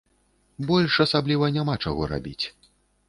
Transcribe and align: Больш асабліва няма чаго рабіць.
Больш 0.71 0.97
асабліва 1.05 1.49
няма 1.59 1.75
чаго 1.85 2.11
рабіць. 2.13 2.45